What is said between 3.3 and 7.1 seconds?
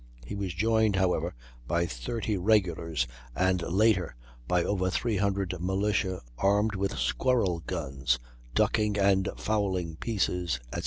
and later by over 300 militia armed with